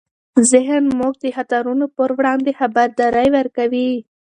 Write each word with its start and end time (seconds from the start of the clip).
ذهن 0.51 0.83
موږ 0.99 1.13
د 1.23 1.25
خطرونو 1.37 1.85
پر 1.97 2.09
وړاندې 2.17 2.51
خبرداری 2.59 3.27
ورکوي. 3.37 3.91